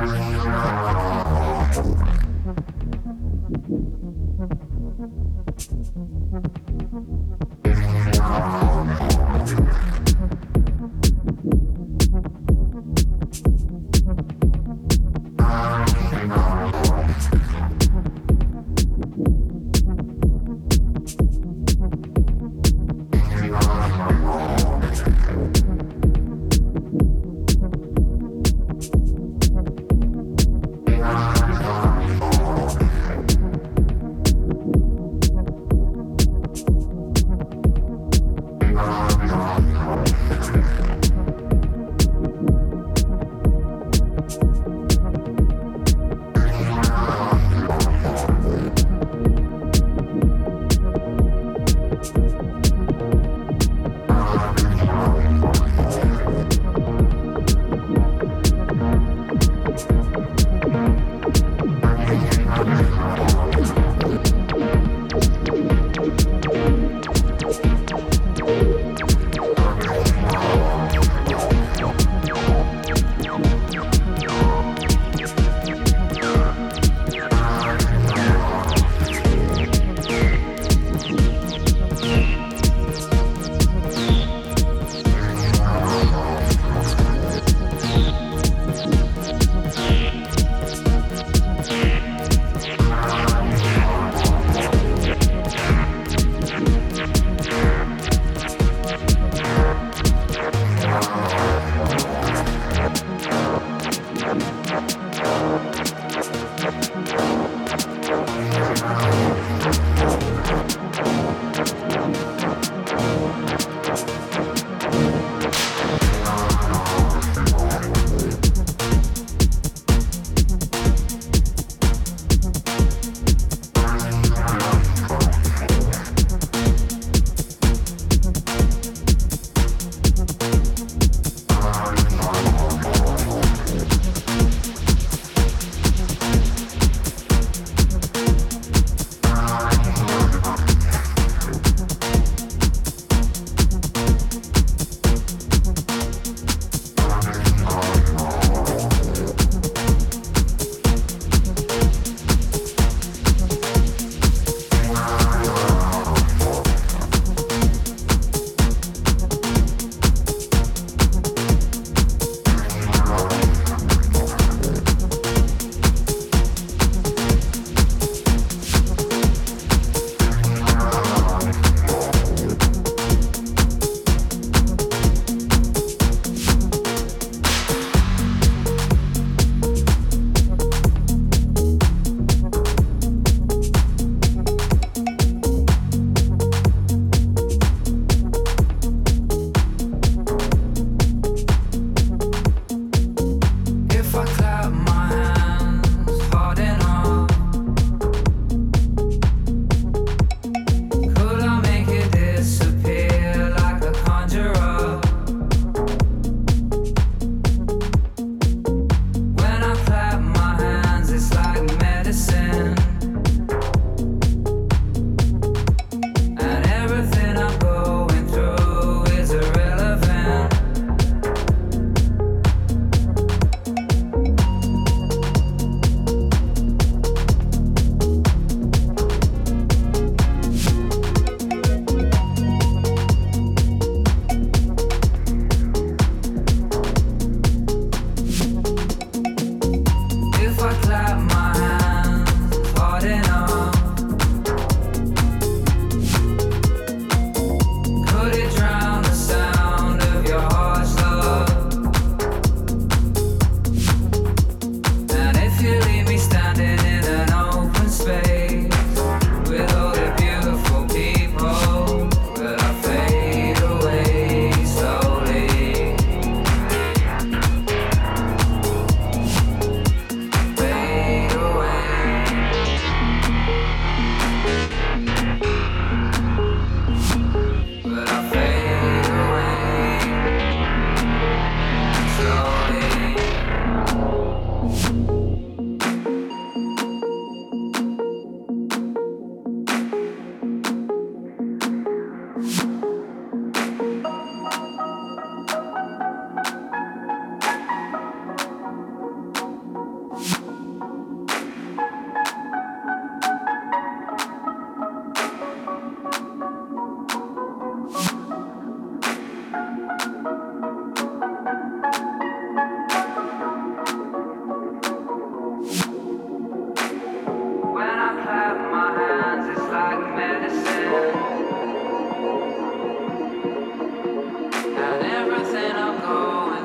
[0.00, 0.97] I'm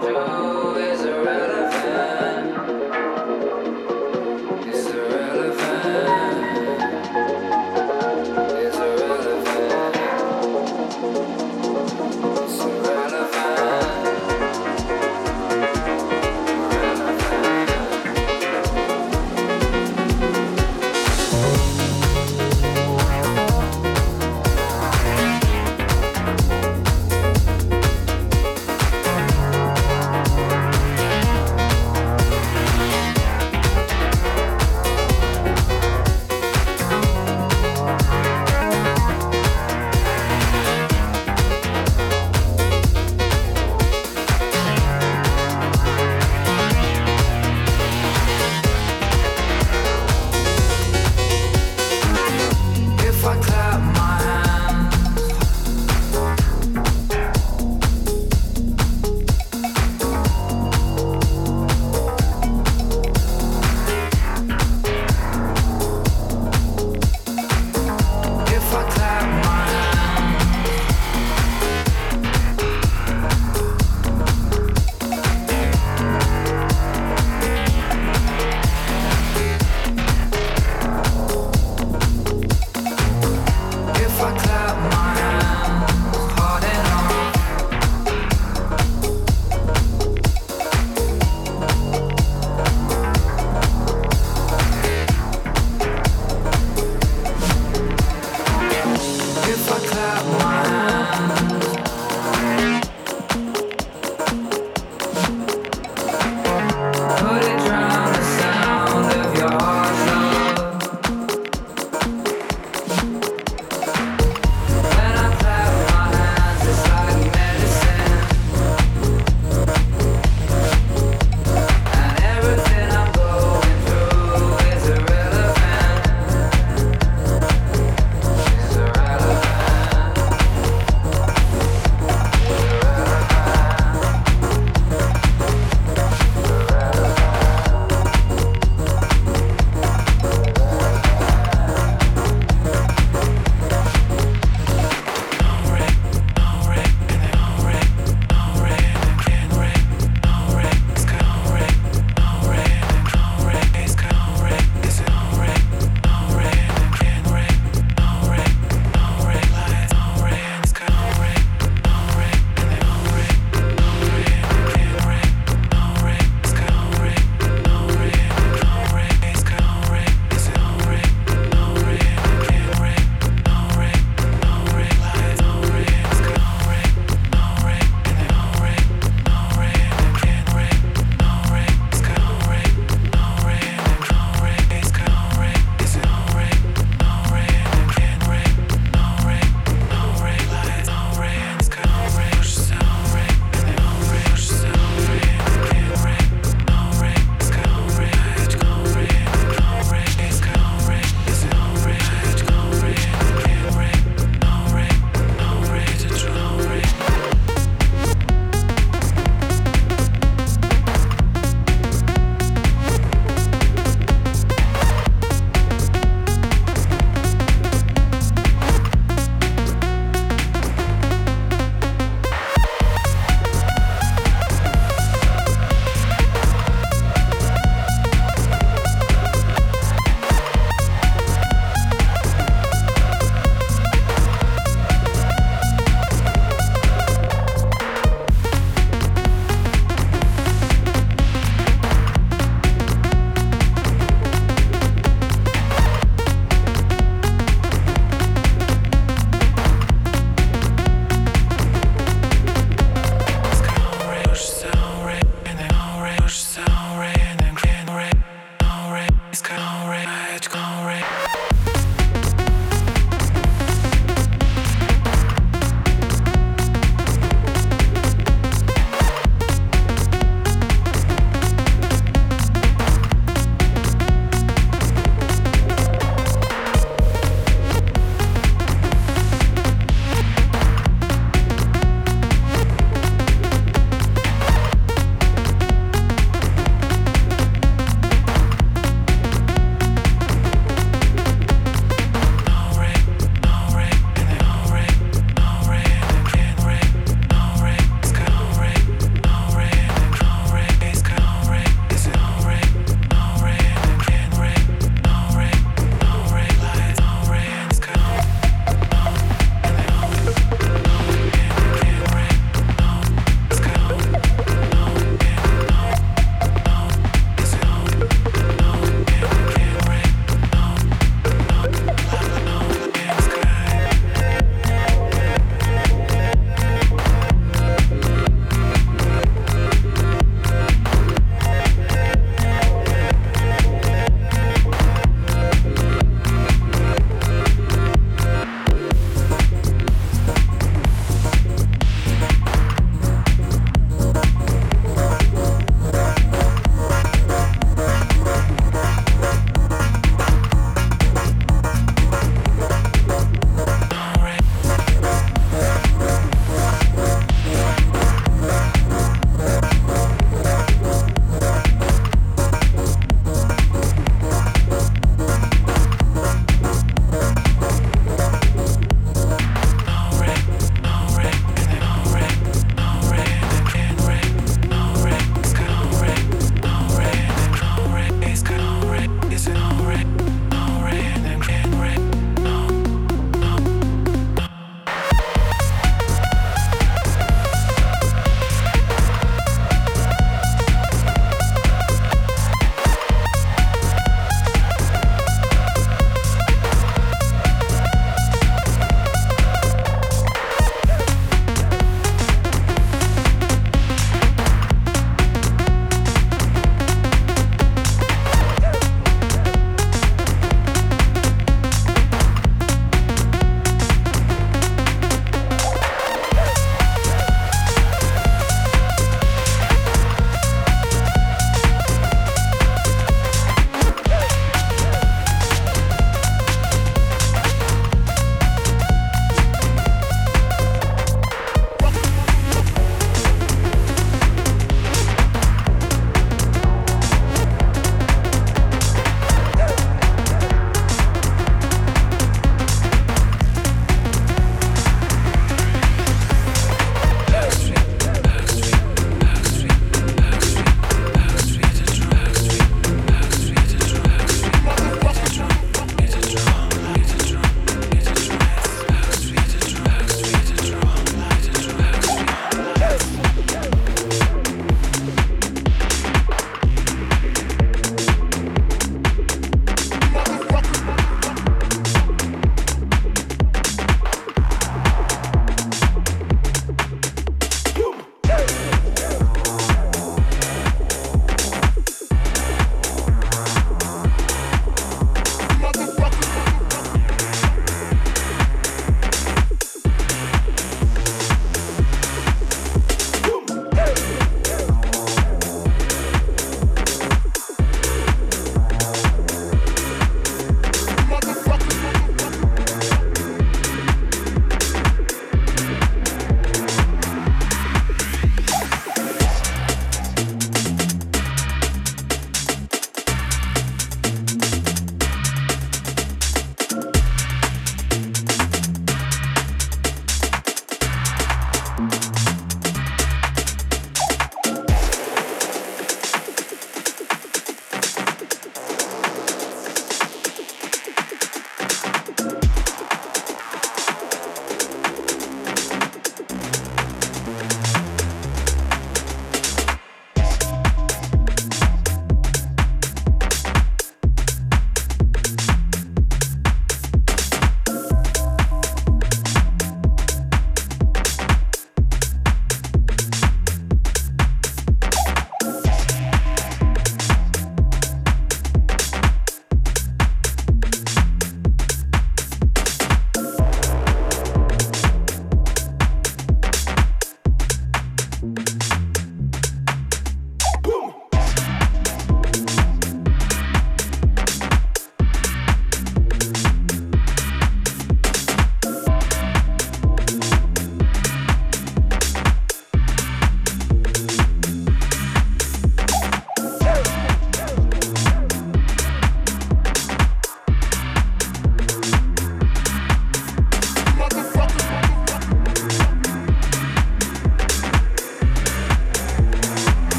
[0.00, 0.49] Bye.